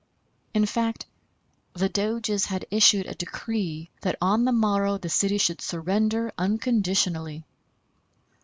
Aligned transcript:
In 0.55 0.65
fact, 0.65 1.05
the 1.73 1.87
Doges 1.87 2.45
had 2.45 2.65
issued 2.71 3.05
a 3.05 3.13
decree 3.13 3.91
that 4.01 4.15
on 4.19 4.45
the 4.45 4.51
morrow 4.51 4.97
the 4.97 5.09
city 5.09 5.37
should 5.37 5.61
surrender 5.61 6.31
unconditionally. 6.39 7.43